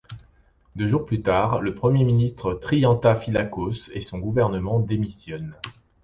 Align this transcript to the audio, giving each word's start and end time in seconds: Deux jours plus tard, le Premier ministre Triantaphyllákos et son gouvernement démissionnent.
Deux 0.75 0.87
jours 0.87 1.05
plus 1.05 1.21
tard, 1.21 1.61
le 1.61 1.75
Premier 1.75 2.03
ministre 2.03 2.55
Triantaphyllákos 2.55 3.91
et 3.93 4.01
son 4.01 4.17
gouvernement 4.17 4.79
démissionnent. 4.79 5.53